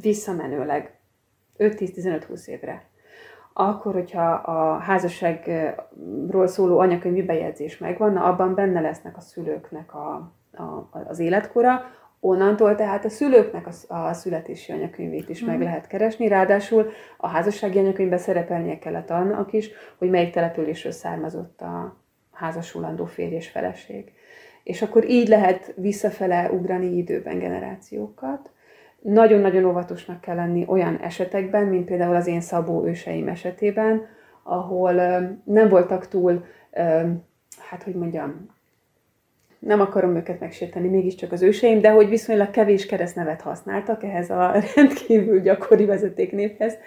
visszamenőleg 0.00 0.98
5-10-15-20 1.58 2.46
évre. 2.46 2.86
Akkor, 3.60 3.92
hogyha 3.92 4.30
a 4.32 4.78
házasságról 4.78 6.46
szóló 6.46 6.78
anyakönyvi 6.78 7.22
bejegyzés 7.22 7.78
megvan, 7.78 8.16
abban 8.16 8.54
benne 8.54 8.80
lesznek 8.80 9.16
a 9.16 9.20
szülőknek 9.20 9.94
a, 9.94 10.32
a, 10.52 10.88
az 11.08 11.18
életkora, 11.18 11.82
Onnantól 12.20 12.74
tehát 12.74 13.04
a 13.04 13.08
szülőknek 13.08 13.66
a, 13.66 13.94
a 13.94 14.12
születési 14.12 14.72
anyakönyvét 14.72 15.28
is 15.28 15.42
mm. 15.42 15.46
meg 15.46 15.56
mhm. 15.56 15.64
lehet 15.64 15.86
keresni, 15.86 16.28
ráadásul 16.28 16.90
a 17.16 17.28
házassági 17.28 17.78
anyakönyvben 17.78 18.18
szerepelnie 18.18 18.78
kellett 18.78 19.10
annak 19.10 19.52
is, 19.52 19.70
hogy 19.98 20.10
melyik 20.10 20.32
településről 20.32 20.92
származott 20.92 21.60
a 21.60 21.96
házasulandó 22.32 23.04
férj 23.04 23.34
és 23.34 23.48
feleség. 23.48 24.12
És 24.62 24.82
akkor 24.82 25.08
így 25.08 25.28
lehet 25.28 25.72
visszafele 25.76 26.50
ugrani 26.50 26.96
időben 26.96 27.38
generációkat. 27.38 28.50
Nagyon-nagyon 29.02 29.64
óvatosnak 29.64 30.20
kell 30.20 30.34
lenni 30.34 30.64
olyan 30.68 30.96
esetekben, 30.96 31.66
mint 31.66 31.84
például 31.84 32.14
az 32.14 32.26
én 32.26 32.40
Szabó 32.40 32.86
őseim 32.86 33.28
esetében, 33.28 34.06
ahol 34.42 34.92
nem 35.44 35.68
voltak 35.68 36.08
túl, 36.08 36.44
hát 37.58 37.82
hogy 37.84 37.94
mondjam, 37.94 38.46
nem 39.58 39.80
akarom 39.80 40.16
őket 40.16 40.40
megsérteni, 40.40 40.88
mégiscsak 40.88 41.32
az 41.32 41.42
őseim, 41.42 41.80
de 41.80 41.90
hogy 41.90 42.08
viszonylag 42.08 42.50
kevés 42.50 42.86
keresztnevet 42.86 43.40
használtak 43.40 44.04
ehhez 44.04 44.30
a 44.30 44.54
rendkívül 44.74 45.40
gyakori 45.40 45.84
vezetéknévhez, 45.84 46.78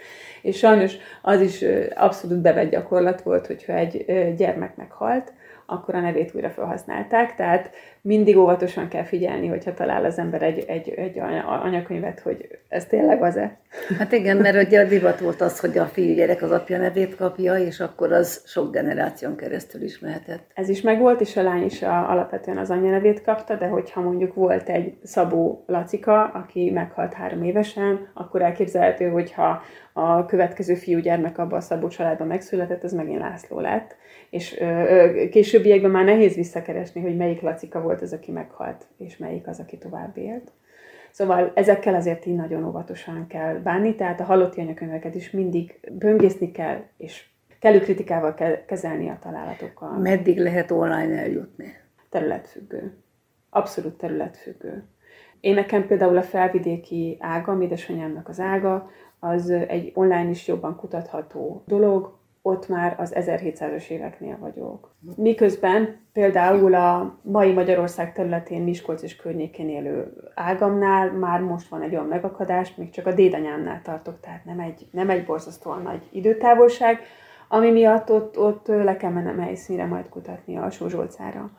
és 0.41 0.57
sajnos 0.57 0.95
az 1.21 1.41
is 1.41 1.65
abszolút 1.95 2.41
bevett 2.41 2.69
gyakorlat 2.69 3.21
volt, 3.21 3.47
hogyha 3.47 3.73
egy 3.73 4.05
gyermek 4.37 4.75
meghalt, 4.75 5.33
akkor 5.71 5.95
a 5.95 5.99
nevét 5.99 6.35
újra 6.35 6.49
felhasználták, 6.49 7.35
tehát 7.35 7.71
mindig 8.01 8.37
óvatosan 8.37 8.87
kell 8.87 9.03
figyelni, 9.03 9.47
hogyha 9.47 9.73
talál 9.73 10.05
az 10.05 10.17
ember 10.17 10.41
egy, 10.41 10.63
egy, 10.67 10.89
egy 10.89 11.19
anyakönyvet, 11.63 12.19
hogy 12.19 12.47
ez 12.67 12.85
tényleg 12.85 13.23
az-e. 13.23 13.59
Hát 13.97 14.11
igen, 14.11 14.37
mert 14.37 14.67
ugye 14.67 14.81
a 14.81 14.87
divat 14.87 15.19
volt 15.19 15.41
az, 15.41 15.59
hogy 15.59 15.77
a 15.77 15.85
fiúgyerek 15.85 16.41
az 16.41 16.51
apja 16.51 16.77
nevét 16.77 17.15
kapja, 17.15 17.57
és 17.57 17.79
akkor 17.79 18.11
az 18.11 18.43
sok 18.45 18.71
generáción 18.71 19.35
keresztül 19.35 19.81
is 19.81 19.99
mehetett. 19.99 20.51
Ez 20.53 20.69
is 20.69 20.81
megvolt, 20.81 21.21
és 21.21 21.37
a 21.37 21.43
lány 21.43 21.63
is 21.63 21.81
a, 21.81 22.09
alapvetően 22.09 22.57
az 22.57 22.69
anyja 22.69 22.91
nevét 22.91 23.21
kapta, 23.21 23.55
de 23.55 23.67
hogyha 23.67 24.01
mondjuk 24.01 24.33
volt 24.33 24.69
egy 24.69 24.93
Szabó 25.03 25.63
Lacika, 25.67 26.23
aki 26.23 26.71
meghalt 26.71 27.13
három 27.13 27.43
évesen, 27.43 28.07
akkor 28.13 28.41
elképzelhető, 28.41 29.09
hogyha 29.09 29.61
a 29.93 30.25
következő 30.25 30.73
fiúgyermek 30.73 31.37
abban 31.37 31.57
a 31.57 31.61
Szabó 31.61 31.87
családban 31.87 32.27
megszületett, 32.27 32.83
az 32.83 32.93
megint 32.93 33.19
László 33.19 33.59
lett 33.59 33.95
és 34.31 34.59
ö, 34.59 35.11
későbbiekben 35.31 35.91
már 35.91 36.05
nehéz 36.05 36.35
visszakeresni, 36.35 37.01
hogy 37.01 37.17
melyik 37.17 37.41
Lacika 37.41 37.81
volt 37.81 38.01
az, 38.01 38.13
aki 38.13 38.31
meghalt, 38.31 38.87
és 38.97 39.17
melyik 39.17 39.47
az, 39.47 39.59
aki 39.59 39.77
tovább 39.77 40.17
élt. 40.17 40.51
Szóval 41.11 41.51
ezekkel 41.55 41.95
azért 41.95 42.25
így 42.25 42.35
nagyon 42.35 42.65
óvatosan 42.65 43.27
kell 43.27 43.55
bánni, 43.55 43.95
tehát 43.95 44.19
a 44.19 44.23
halotti 44.23 44.61
anyakönyveket 44.61 45.15
is 45.15 45.31
mindig 45.31 45.79
böngészni 45.91 46.51
kell, 46.51 46.83
és 46.97 47.25
kellő 47.59 47.79
kritikával 47.79 48.33
kell 48.33 48.65
kezelni 48.65 49.09
a 49.09 49.17
találatokkal. 49.21 49.97
Meddig 49.97 50.37
lehet 50.37 50.71
online 50.71 51.19
eljutni? 51.19 51.73
Területfüggő. 52.09 52.97
abszolút 53.49 53.97
területfüggő. 53.97 54.83
Én 55.39 55.53
nekem 55.53 55.87
például 55.87 56.17
a 56.17 56.21
felvidéki 56.21 57.17
ága, 57.19 57.57
édesanyámnak 57.61 58.29
az 58.29 58.39
ága, 58.39 58.89
az 59.19 59.49
egy 59.49 59.91
online 59.93 60.29
is 60.29 60.47
jobban 60.47 60.75
kutatható 60.75 61.63
dolog, 61.67 62.19
ott 62.41 62.67
már 62.67 62.95
az 62.99 63.13
1700-as 63.15 63.87
éveknél 63.87 64.37
vagyok. 64.39 64.95
Miközben 65.15 65.99
például 66.13 66.75
a 66.75 67.19
mai 67.21 67.53
Magyarország 67.53 68.13
területén, 68.13 68.61
Miskolc 68.61 69.01
és 69.01 69.15
környékén 69.15 69.69
élő 69.69 70.13
ágamnál 70.35 71.11
már 71.11 71.39
most 71.39 71.67
van 71.67 71.81
egy 71.81 71.93
olyan 71.93 72.07
megakadás, 72.07 72.75
még 72.75 72.89
csak 72.89 73.05
a 73.05 73.13
dédanyámnál 73.13 73.81
tartok, 73.81 74.19
tehát 74.19 74.45
nem 74.45 74.59
egy, 74.59 74.87
nem 74.91 75.09
egy 75.09 75.25
borzasztóan 75.25 75.81
nagy 75.81 76.07
időtávolság, 76.11 76.99
ami 77.47 77.71
miatt 77.71 78.11
ott, 78.11 78.39
ott 78.39 78.67
le 78.67 78.97
kell 78.97 79.11
mennem 79.11 79.39
helyszínre 79.39 79.85
majd 79.85 80.09
kutatni 80.09 80.57
a 80.57 80.69
Zsolcára. 80.69 81.49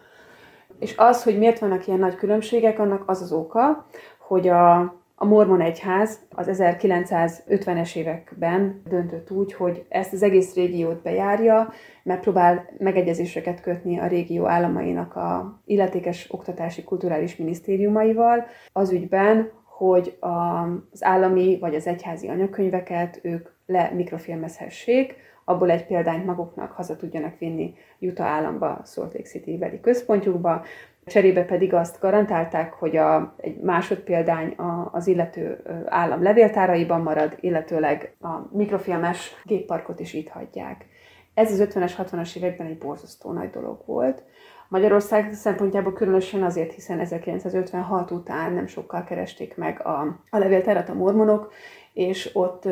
És 0.79 0.97
az, 0.97 1.23
hogy 1.23 1.39
miért 1.39 1.59
vannak 1.59 1.87
ilyen 1.87 1.99
nagy 1.99 2.15
különbségek, 2.15 2.79
annak 2.79 3.03
az 3.07 3.23
az 3.23 3.33
oka, 3.33 3.87
hogy 4.19 4.49
a 4.49 4.95
a 5.15 5.25
mormon 5.25 5.61
egyház 5.61 6.21
az 6.31 6.49
1950-es 6.53 7.97
években 7.97 8.83
döntött 8.89 9.31
úgy, 9.31 9.53
hogy 9.53 9.87
ezt 9.89 10.13
az 10.13 10.23
egész 10.23 10.55
régiót 10.55 11.03
bejárja, 11.03 11.73
megpróbál 12.03 12.71
megegyezéseket 12.79 13.61
kötni 13.61 13.99
a 13.99 14.07
régió 14.07 14.47
államainak 14.47 15.17
a 15.17 15.61
illetékes 15.65 16.27
oktatási 16.31 16.85
kulturális 16.85 17.37
minisztériumaival 17.37 18.47
az 18.73 18.93
ügyben, 18.93 19.51
hogy 19.65 20.17
az 20.21 21.05
állami 21.05 21.59
vagy 21.61 21.75
az 21.75 21.87
egyházi 21.87 22.29
anyakönyveket 22.29 23.21
ők 23.23 23.49
le 23.67 23.91
mikrofilmezhessék, 23.95 25.17
abból 25.45 25.71
egy 25.71 25.87
példányt 25.87 26.27
maguknak 26.27 26.73
haza 26.73 26.97
tudjanak 26.97 27.39
vinni 27.39 27.75
Utah 27.99 28.27
államba, 28.27 28.81
Salt 28.85 29.13
Lake 29.13 29.29
City 29.29 29.59
beli 29.59 29.81
központjukba, 29.81 30.65
Cserébe 31.05 31.45
pedig 31.45 31.75
azt 31.75 32.01
garantálták, 32.01 32.73
hogy 32.73 32.97
a, 32.97 33.35
egy 33.37 33.61
másodpéldány 33.61 34.53
a, 34.53 34.89
az 34.93 35.07
illető 35.07 35.63
állam 35.87 36.23
levéltáraiban 36.23 37.01
marad, 37.01 37.37
illetőleg 37.41 38.17
a 38.21 38.57
mikrofilmes 38.57 39.43
gépparkot 39.45 40.01
is 40.01 40.13
itt 40.13 40.29
hagyják. 40.29 40.87
Ez 41.35 41.61
az 41.61 41.69
50-es, 41.75 41.93
60-as 41.99 42.37
években 42.37 42.67
egy 42.67 42.79
borzasztó 42.79 43.33
nagy 43.33 43.51
dolog 43.51 43.83
volt. 43.87 44.23
Magyarország 44.69 45.35
szempontjából 45.35 45.93
különösen 45.93 46.43
azért, 46.43 46.73
hiszen 46.73 46.99
1956 46.99 48.11
után 48.11 48.53
nem 48.53 48.67
sokkal 48.67 49.05
keresték 49.05 49.57
meg 49.57 49.87
a, 49.87 50.21
a 50.31 50.39
levéltárat 50.39 50.89
a 50.89 50.95
mormonok, 50.95 51.53
és 51.93 52.31
ott 52.33 52.69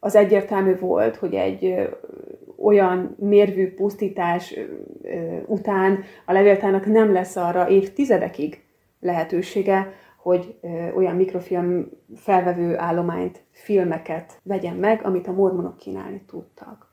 az 0.00 0.14
egyértelmű 0.14 0.76
volt, 0.76 1.16
hogy 1.16 1.34
egy 1.34 1.88
olyan 2.62 3.16
mérvű 3.18 3.74
pusztítás 3.74 4.54
után 5.46 6.04
a 6.24 6.32
levéltárnak 6.32 6.86
nem 6.86 7.12
lesz 7.12 7.36
arra 7.36 7.68
évtizedekig 7.68 8.62
lehetősége, 9.00 9.92
hogy 10.16 10.58
olyan 10.96 11.16
mikrofilm 11.16 11.88
felvevő 12.16 12.78
állományt, 12.78 13.44
filmeket 13.50 14.40
vegyen 14.42 14.76
meg, 14.76 15.04
amit 15.04 15.26
a 15.26 15.32
mormonok 15.32 15.76
kínálni 15.76 16.22
tudtak. 16.26 16.86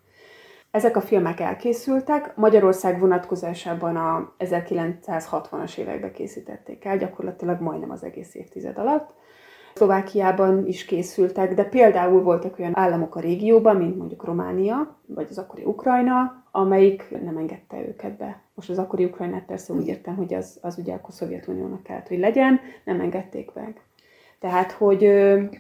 Ezek 0.72 0.96
a 0.96 1.02
filmek 1.02 1.40
elkészültek, 1.40 2.36
Magyarország 2.36 3.00
vonatkozásában 3.00 3.96
a 3.96 4.34
1960-as 4.40 5.78
években 5.78 6.12
készítették 6.12 6.86
el, 6.86 6.98
gyakorlatilag 6.98 7.62
majdnem 7.62 7.92
az 7.92 8.04
egész 8.04 8.36
évtized 8.36 8.78
alatt. 8.78 9.14
Szlovákiában 9.78 10.68
is 10.68 10.86
készültek, 10.86 11.54
de 11.54 11.64
például 11.64 12.22
voltak 12.22 12.60
olyan 12.60 12.78
államok 12.78 13.16
a 13.16 13.20
régióban, 13.20 13.76
mint 13.76 13.98
mondjuk 13.98 14.24
Románia, 14.24 14.98
vagy 15.06 15.28
az 15.30 15.38
akkori 15.38 15.64
Ukrajna, 15.64 16.44
amelyik 16.52 17.10
nem 17.24 17.38
engedte 17.38 17.88
őket 17.88 18.18
be. 18.18 18.42
Most 18.54 18.70
az 18.70 18.78
akkori 18.78 19.06
Ukrajnát 19.06 19.46
persze 19.46 19.74
úgy 19.74 19.88
értem, 19.88 20.16
hogy 20.16 20.34
az, 20.34 20.60
az 20.62 20.78
ugye 20.78 20.94
akkor 20.94 21.14
Szovjetuniónak 21.14 21.84
kellett, 21.84 22.08
hogy 22.08 22.20
legyen, 22.20 22.60
nem 22.84 23.00
engedték 23.00 23.54
meg. 23.54 23.82
Tehát, 24.40 24.72
hogy 24.72 25.04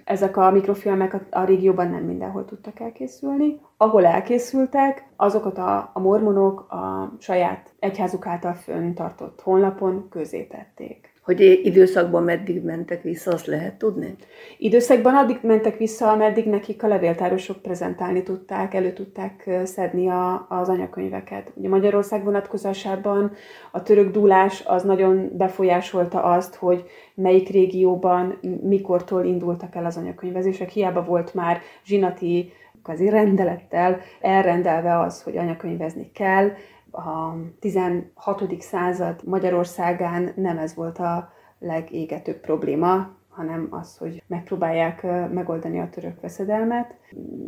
ezek 0.04 0.38
a 0.38 0.52
mikrofilmek 0.52 1.22
a, 1.30 1.44
régióban 1.44 1.90
nem 1.90 2.04
mindenhol 2.04 2.46
tudtak 2.46 2.80
elkészülni. 2.80 3.60
Ahol 3.78 4.06
elkészültek, 4.06 5.08
azokat 5.16 5.58
a, 5.58 5.90
a 5.94 6.00
mormonok 6.00 6.60
a 6.60 7.14
saját 7.20 7.74
egyházuk 7.80 8.26
által 8.28 8.54
föntartott 8.54 9.42
honlapon 9.42 10.08
közé 10.10 10.44
tették. 10.44 11.15
Hogy 11.26 11.62
időszakban 11.64 12.24
meddig 12.24 12.64
mentek 12.64 13.02
vissza, 13.02 13.32
azt 13.32 13.46
lehet 13.46 13.78
tudni? 13.78 14.16
Időszakban 14.58 15.16
addig 15.16 15.40
mentek 15.42 15.78
vissza, 15.78 16.12
ameddig 16.12 16.46
nekik 16.46 16.84
a 16.84 16.88
levéltárosok 16.88 17.62
prezentálni 17.62 18.24
tudták, 18.24 18.74
elő 18.74 18.94
tudták 18.94 19.50
szedni 19.64 20.10
a, 20.10 20.46
az 20.50 20.70
anyakönyveket. 20.70 21.52
Ugye 21.54 21.70
Magyarország 21.70 22.24
vonatkozásában 22.24 23.32
a 23.72 23.84
török 23.84 24.12
dúlás 24.12 24.64
az 24.66 24.84
nagyon 24.84 25.30
befolyásolta 25.38 26.24
azt, 26.24 26.56
hogy 26.56 26.84
melyik 27.14 27.50
régióban, 27.50 28.40
mikortól 28.62 29.26
indultak 29.26 29.76
el 29.76 29.86
az 29.86 29.98
anyakönyvezések. 29.98 30.70
Hiába 30.70 31.04
volt 31.04 31.34
már 31.34 31.62
zsinati 31.86 32.52
kvázi 32.84 33.10
rendelettel 33.10 34.00
elrendelve 34.22 35.00
az, 35.00 35.22
hogy 35.24 35.38
anyakönyvezni 35.38 36.12
kell, 36.14 36.52
a 36.96 37.36
16. 37.60 38.44
század 38.60 39.22
Magyarországán 39.24 40.32
nem 40.36 40.58
ez 40.58 40.76
volt 40.76 40.98
a 40.98 41.34
legégetőbb 41.60 42.40
probléma, 42.40 43.16
hanem 43.30 43.68
az, 43.70 43.98
hogy 43.98 44.24
megpróbálják 44.28 45.04
megoldani 45.34 45.80
a 45.80 45.90
török 45.90 46.22
veszedelmet. 46.22 46.96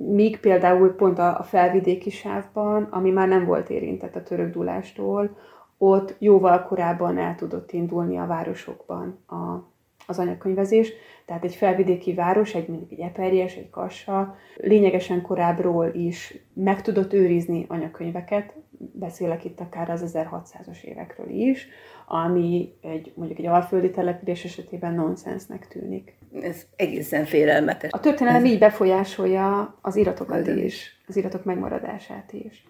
Míg 0.08 0.40
például 0.40 0.96
pont 0.96 1.20
a 1.20 1.44
felvidéki 1.44 2.10
sávban, 2.10 2.84
ami 2.84 3.12
már 3.12 3.28
nem 3.28 3.46
volt 3.46 3.70
érintett 3.70 4.16
a 4.16 4.24
török 4.24 4.54
dulástól, 4.54 5.38
ott 5.78 6.16
jóval 6.20 6.64
korábban 6.64 7.18
el 7.18 7.36
tudott 7.36 7.72
indulni 7.72 8.18
a 8.18 8.26
városokban 8.26 9.20
a, 9.28 9.72
az 10.08 10.20
anyakönyvezés. 10.20 10.94
Tehát 11.26 11.44
egy 11.44 11.56
felvidéki 11.56 12.14
város, 12.14 12.56
egy 12.56 12.68
mondjuk 12.68 12.92
egy 12.92 13.00
Eperjes, 13.00 13.56
egy 13.56 13.70
Kassa 13.70 14.36
lényegesen 14.56 15.22
korábbról 15.22 15.90
is 15.94 16.38
meg 16.54 16.82
tudott 16.82 17.14
őrizni 17.14 17.66
anyakönyveket, 17.68 18.54
beszélek 18.78 19.46
itt 19.46 19.60
akár 19.60 19.90
az 19.90 20.12
1600-as 20.16 20.82
évekről 20.82 21.30
is, 21.30 21.68
ami 22.08 22.74
egy, 22.82 23.12
mondjuk 23.16 23.40
egy 23.40 23.46
alföldi 23.46 23.92
település 23.92 24.44
esetében 24.44 24.94
nonsensnek 24.94 25.68
tűnik. 25.68 26.18
Ez 26.42 26.66
egészen 26.76 27.26
félelmetes. 27.26 27.92
A 27.92 28.00
történelem 28.00 28.44
Ez... 28.44 28.52
így 28.52 28.60
befolyásolja 28.60 29.78
az 29.82 29.96
iratokat 29.96 30.48
Ez 30.48 30.58
is, 30.58 31.02
az 31.08 31.16
iratok 31.16 31.44
megmaradását 31.44 32.34
is. 32.34 32.68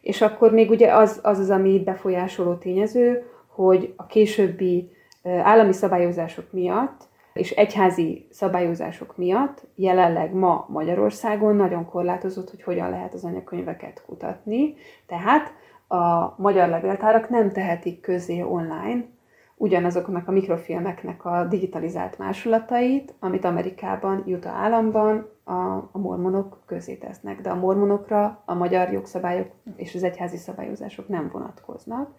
És 0.00 0.20
akkor 0.20 0.52
még 0.52 0.70
ugye 0.70 0.94
az 0.94 1.20
az, 1.22 1.38
az 1.38 1.50
ami 1.50 1.82
befolyásoló 1.82 2.54
tényező, 2.54 3.30
hogy 3.46 3.92
a 3.96 4.06
későbbi 4.06 4.90
állami 5.22 5.72
szabályozások 5.72 6.52
miatt 6.52 7.07
és 7.38 7.50
egyházi 7.50 8.26
szabályozások 8.30 9.16
miatt 9.16 9.66
jelenleg 9.74 10.32
ma 10.32 10.66
Magyarországon 10.68 11.56
nagyon 11.56 11.84
korlátozott, 11.84 12.50
hogy 12.50 12.62
hogyan 12.62 12.90
lehet 12.90 13.14
az 13.14 13.24
anyakönyveket 13.24 14.02
kutatni. 14.06 14.74
Tehát 15.06 15.52
a 15.88 16.34
magyar 16.42 16.68
levéltárak 16.68 17.28
nem 17.28 17.52
tehetik 17.52 18.00
közé 18.00 18.42
online 18.42 19.04
ugyanazoknak 19.58 20.28
a 20.28 20.32
mikrofilmeknek 20.32 21.24
a 21.24 21.44
digitalizált 21.44 22.18
másolatait, 22.18 23.14
amit 23.18 23.44
Amerikában, 23.44 24.22
Utah 24.26 24.52
államban 24.52 25.30
a, 25.44 25.52
a 25.92 25.98
mormonok 25.98 26.58
közé 26.66 26.94
tesznek. 26.94 27.40
De 27.40 27.50
a 27.50 27.54
mormonokra 27.54 28.42
a 28.44 28.54
magyar 28.54 28.92
jogszabályok 28.92 29.48
és 29.76 29.94
az 29.94 30.02
egyházi 30.02 30.36
szabályozások 30.36 31.08
nem 31.08 31.28
vonatkoznak. 31.32 32.10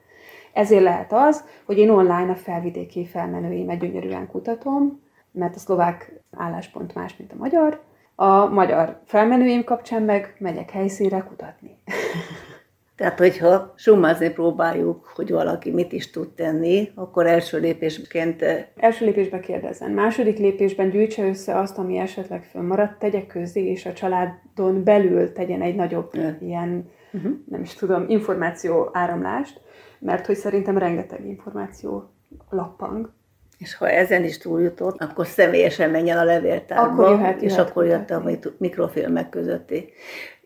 Ezért 0.53 0.83
lehet 0.83 1.13
az, 1.13 1.43
hogy 1.65 1.77
én 1.77 1.89
online 1.89 2.31
a 2.31 2.35
felvidéki 2.35 3.05
felmenőimet 3.05 3.79
gyönyörűen 3.79 4.27
kutatom, 4.27 5.01
mert 5.31 5.55
a 5.55 5.59
szlovák 5.59 6.21
álláspont 6.31 6.95
más, 6.95 7.17
mint 7.17 7.31
a 7.31 7.37
magyar. 7.37 7.81
A 8.15 8.45
magyar 8.45 9.01
felmenőim 9.05 9.63
kapcsán 9.63 10.01
meg 10.01 10.35
megyek 10.39 10.69
helyszínre 10.69 11.19
kutatni. 11.19 11.77
Tehát, 12.99 13.19
hogyha 13.19 13.73
summázni 13.75 14.29
próbáljuk, 14.29 15.11
hogy 15.15 15.31
valaki 15.31 15.71
mit 15.71 15.91
is 15.91 16.09
tud 16.09 16.29
tenni, 16.29 16.91
akkor 16.95 17.27
első 17.27 17.59
lépésként... 17.59 18.41
Eh, 18.41 18.65
első 18.75 19.05
lépésben 19.05 19.41
kérdezzen. 19.41 19.91
Második 19.91 20.37
lépésben 20.37 20.89
gyűjtse 20.89 21.27
össze 21.27 21.57
azt, 21.57 21.77
ami 21.77 21.97
esetleg 21.97 22.43
fönnmaradt, 22.43 22.99
tegye 22.99 23.25
közé, 23.25 23.69
és 23.69 23.85
a 23.85 23.93
családon 23.93 24.83
belül 24.83 25.31
tegyen 25.31 25.61
egy 25.61 25.75
nagyobb 25.75 26.09
ja. 26.13 26.35
ilyen, 26.39 26.89
uh-huh. 27.11 27.31
nem 27.49 27.61
is 27.61 27.73
tudom, 27.73 28.05
információ 28.07 28.89
áramlást, 28.93 29.61
mert 29.99 30.25
hogy 30.25 30.35
szerintem 30.35 30.77
rengeteg 30.77 31.25
információ 31.25 32.09
lappang. 32.49 33.11
És 33.59 33.75
ha 33.75 33.89
ezen 33.89 34.23
is 34.23 34.37
túljutott, 34.37 35.01
akkor 35.01 35.27
személyesen 35.27 35.89
menjen 35.89 36.17
a 36.17 36.23
levéltárba, 36.23 36.91
akkor 36.91 37.09
jöhet, 37.09 37.41
és 37.41 37.51
jöhet 37.51 37.69
akkor 37.69 37.85
jött 37.85 38.09
a 38.09 38.23
mikrofilmek 38.57 39.29
közötti. 39.29 39.89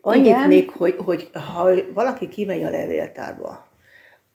Annyit 0.00 0.26
Igen. 0.26 0.48
még, 0.48 0.70
hogy, 0.70 0.96
hogy 1.04 1.30
ha 1.32 1.70
valaki 1.94 2.28
kimegy 2.28 2.62
a 2.62 2.70
levéltárba, 2.70 3.66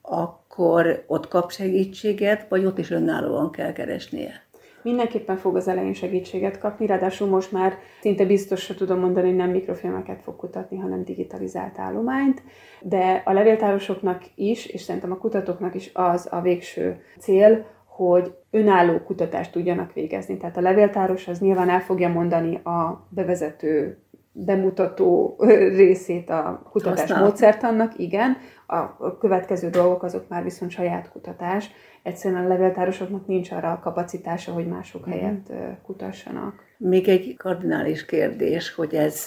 akkor 0.02 1.04
ott 1.06 1.28
kap 1.28 1.52
segítséget, 1.52 2.46
vagy 2.48 2.64
ott 2.64 2.78
is 2.78 2.90
önállóan 2.90 3.50
kell 3.50 3.72
keresnie? 3.72 4.48
Mindenképpen 4.82 5.36
fog 5.36 5.56
az 5.56 5.68
elején 5.68 5.94
segítséget 5.94 6.58
kapni, 6.58 6.86
ráadásul 6.86 7.28
most 7.28 7.52
már 7.52 7.78
szinte 8.00 8.24
biztosra 8.24 8.74
tudom 8.74 8.98
mondani, 8.98 9.26
hogy 9.26 9.36
nem 9.36 9.50
mikrofilmeket 9.50 10.22
fog 10.22 10.36
kutatni, 10.36 10.78
hanem 10.78 11.04
digitalizált 11.04 11.78
állományt, 11.78 12.42
de 12.80 13.22
a 13.24 13.32
levéltárosoknak 13.32 14.22
is, 14.34 14.66
és 14.66 14.80
szerintem 14.80 15.12
a 15.12 15.16
kutatóknak 15.16 15.74
is 15.74 15.90
az 15.92 16.28
a 16.30 16.40
végső 16.40 17.02
cél, 17.18 17.66
hogy 18.06 18.34
önálló 18.50 18.98
kutatást 18.98 19.52
tudjanak 19.52 19.92
végezni. 19.92 20.36
Tehát 20.36 20.56
a 20.56 20.60
levéltáros 20.60 21.28
az 21.28 21.38
nyilván 21.38 21.68
el 21.68 21.80
fogja 21.80 22.08
mondani 22.08 22.56
a 22.56 23.06
bevezető 23.08 23.98
bemutató 24.32 25.36
részét 25.82 26.30
a 26.30 26.62
kutatás 26.70 27.00
Használ. 27.00 27.22
módszertannak, 27.22 27.98
igen. 27.98 28.36
A 28.66 29.16
következő 29.18 29.70
dolgok 29.70 30.02
azok 30.02 30.28
már 30.28 30.42
viszont 30.42 30.70
saját 30.70 31.10
kutatás. 31.10 31.70
Egyszerűen 32.02 32.44
a 32.44 32.48
levéltárosoknak 32.48 33.26
nincs 33.26 33.50
arra 33.50 33.70
a 33.72 33.78
kapacitása, 33.78 34.52
hogy 34.52 34.68
mások 34.68 35.06
mm. 35.08 35.10
helyett 35.10 35.52
kutassanak. 35.82 36.69
Még 36.82 37.08
egy 37.08 37.36
kardinális 37.36 38.04
kérdés, 38.04 38.74
hogy 38.74 38.94
ez 38.94 39.26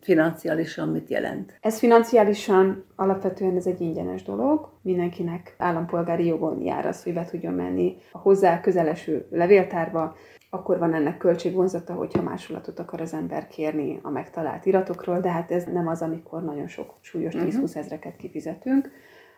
financiálisan 0.00 0.88
mit 0.88 1.08
jelent? 1.08 1.58
Ez 1.60 1.78
financiálisan 1.78 2.84
alapvetően 2.96 3.56
ez 3.56 3.66
egy 3.66 3.80
ingyenes 3.80 4.22
dolog. 4.22 4.68
Mindenkinek 4.82 5.54
állampolgári 5.58 6.26
jogon 6.26 6.62
jár 6.62 6.86
az, 6.86 7.02
hogy 7.02 7.14
be 7.14 7.24
tudjon 7.24 7.54
menni 7.54 7.96
a 8.12 8.18
hozzá 8.18 8.60
közeleső 8.60 9.26
levéltárba, 9.30 10.16
akkor 10.50 10.78
van 10.78 10.94
ennek 10.94 11.16
költségvonzata, 11.16 11.92
hogyha 11.92 12.22
másolatot 12.22 12.78
akar 12.78 13.00
az 13.00 13.12
ember 13.12 13.46
kérni 13.46 13.98
a 14.02 14.10
megtalált 14.10 14.66
iratokról, 14.66 15.20
de 15.20 15.30
hát 15.30 15.50
ez 15.50 15.64
nem 15.64 15.88
az, 15.88 16.02
amikor 16.02 16.42
nagyon 16.42 16.68
sok 16.68 16.94
súlyos 17.00 17.34
10-20 17.34 17.46
uh-huh. 17.46 17.70
ezreket 17.74 18.16
kifizetünk, 18.16 18.90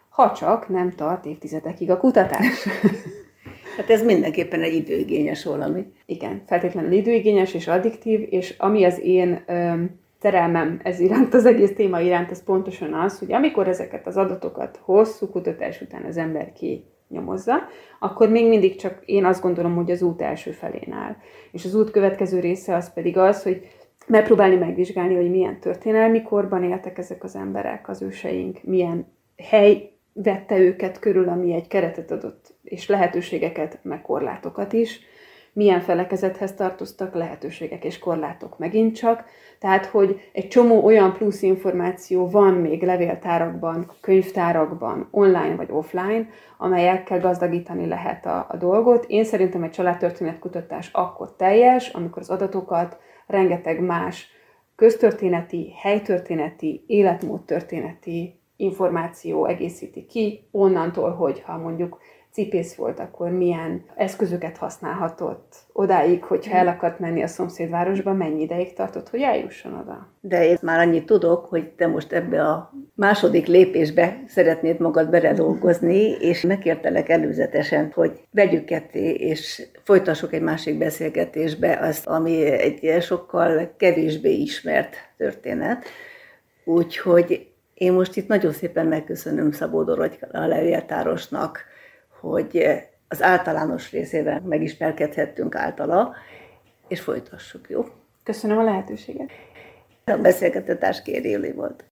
ha 0.08 0.32
csak 0.32 0.68
nem 0.68 0.90
tart 0.90 1.24
évtizedekig 1.24 1.90
a 1.90 1.96
kutatás. 1.96 2.66
Hát 3.76 3.90
ez 3.90 4.04
mindenképpen 4.04 4.62
egy 4.62 4.74
időigényes 4.74 5.44
valami. 5.44 5.86
Igen, 6.06 6.42
feltétlenül 6.46 6.92
időigényes 6.92 7.54
és 7.54 7.68
addiktív, 7.68 8.26
és 8.30 8.54
ami 8.58 8.84
az 8.84 9.00
én 9.02 9.42
ö, 9.46 9.72
terelmem 10.20 10.80
ez 10.82 11.00
iránt, 11.00 11.34
az 11.34 11.46
egész 11.46 11.74
téma 11.74 12.00
iránt, 12.00 12.30
az 12.30 12.44
pontosan 12.44 12.94
az, 12.94 13.18
hogy 13.18 13.32
amikor 13.32 13.68
ezeket 13.68 14.06
az 14.06 14.16
adatokat 14.16 14.80
hosszú 14.82 15.26
kutatás 15.26 15.80
után 15.80 16.04
az 16.04 16.16
ember 16.16 16.52
ki 16.52 16.84
nyomozza, 17.08 17.54
akkor 18.00 18.28
még 18.28 18.48
mindig 18.48 18.76
csak 18.76 19.02
én 19.04 19.24
azt 19.24 19.42
gondolom, 19.42 19.74
hogy 19.74 19.90
az 19.90 20.02
út 20.02 20.22
első 20.22 20.50
felén 20.50 20.92
áll. 20.92 21.16
És 21.52 21.64
az 21.64 21.74
út 21.74 21.90
következő 21.90 22.40
része 22.40 22.74
az 22.74 22.92
pedig 22.92 23.18
az, 23.18 23.42
hogy 23.42 23.66
megpróbálni 24.06 24.56
megvizsgálni, 24.56 25.14
hogy 25.14 25.30
milyen 25.30 25.60
történelmi 25.60 26.22
korban 26.22 26.64
éltek 26.64 26.98
ezek 26.98 27.24
az 27.24 27.36
emberek, 27.36 27.88
az 27.88 28.02
őseink, 28.02 28.62
milyen 28.62 29.06
hely 29.36 29.90
vette 30.12 30.58
őket 30.58 30.98
körül, 30.98 31.28
ami 31.28 31.52
egy 31.52 31.66
keretet 31.66 32.10
adott, 32.10 32.51
és 32.72 32.88
lehetőségeket, 32.88 33.78
meg 33.82 34.02
korlátokat 34.02 34.72
is, 34.72 35.00
milyen 35.52 35.80
felekezethez 35.80 36.54
tartoztak, 36.54 37.14
lehetőségek 37.14 37.84
és 37.84 37.98
korlátok 37.98 38.58
megint 38.58 38.96
csak. 38.96 39.24
Tehát, 39.58 39.86
hogy 39.86 40.30
egy 40.32 40.48
csomó 40.48 40.84
olyan 40.84 41.12
plusz 41.12 41.42
információ 41.42 42.30
van 42.30 42.54
még 42.54 42.82
levéltárakban, 42.82 43.90
könyvtárakban, 44.00 45.08
online 45.10 45.54
vagy 45.54 45.68
offline, 45.70 46.28
amelyekkel 46.58 47.20
gazdagítani 47.20 47.86
lehet 47.86 48.26
a, 48.26 48.46
a 48.48 48.56
dolgot. 48.56 49.04
Én 49.08 49.24
szerintem 49.24 49.62
egy 49.62 49.70
családtörténetkutatás 49.70 50.90
akkor 50.92 51.36
teljes, 51.36 51.88
amikor 51.88 52.22
az 52.22 52.30
adatokat 52.30 52.98
rengeteg 53.26 53.80
más 53.80 54.28
köztörténeti, 54.76 55.72
helytörténeti, 55.82 56.84
életmódtörténeti 56.86 58.40
információ 58.56 59.46
egészíti 59.46 60.06
ki, 60.06 60.48
onnantól, 60.50 61.10
hogyha 61.10 61.58
mondjuk 61.58 61.98
cipész 62.32 62.74
volt, 62.74 63.00
akkor 63.00 63.30
milyen 63.30 63.84
eszközöket 63.96 64.56
használhatott 64.56 65.56
odáig, 65.72 66.24
hogyha 66.24 66.56
el 66.56 66.68
akart 66.68 66.98
menni 66.98 67.22
a 67.22 67.26
szomszédvárosba, 67.26 68.12
mennyi 68.12 68.42
ideig 68.42 68.72
tartott, 68.72 69.08
hogy 69.08 69.20
eljusson 69.20 69.74
oda. 69.74 70.08
De 70.20 70.46
én 70.46 70.58
már 70.62 70.78
annyit 70.78 71.06
tudok, 71.06 71.44
hogy 71.44 71.68
te 71.68 71.86
most 71.86 72.12
ebbe 72.12 72.42
a 72.48 72.72
második 72.94 73.46
lépésbe 73.46 74.22
szeretnéd 74.26 74.80
magad 74.80 75.10
beledolgozni, 75.10 76.10
és 76.10 76.40
megkértelek 76.40 77.08
előzetesen, 77.08 77.90
hogy 77.94 78.20
vegyük 78.30 78.64
ketté, 78.64 79.10
és 79.10 79.68
folytassuk 79.82 80.32
egy 80.32 80.42
másik 80.42 80.78
beszélgetésbe 80.78 81.78
azt, 81.78 82.06
ami 82.06 82.44
egy 82.44 83.02
sokkal 83.02 83.74
kevésbé 83.76 84.32
ismert 84.32 84.96
történet. 85.16 85.84
Úgyhogy 86.64 87.46
én 87.74 87.92
most 87.92 88.16
itt 88.16 88.28
nagyon 88.28 88.52
szépen 88.52 88.86
megköszönöm 88.86 89.50
Szabó 89.50 89.82
Dorogy 89.82 90.18
a 90.32 90.46
levéltárosnak, 90.46 91.70
hogy 92.22 92.66
az 93.08 93.22
általános 93.22 93.90
részével 93.90 94.40
megismerkedhettünk 94.44 95.54
általa, 95.54 96.14
és 96.88 97.00
folytassuk, 97.00 97.70
jó? 97.70 97.84
Köszönöm 98.22 98.58
a 98.58 98.62
lehetőséget. 98.62 99.30
A 100.04 100.16
beszélgető 100.16 100.78
társ 100.78 101.02
Kéri 101.02 101.52
volt. 101.52 101.80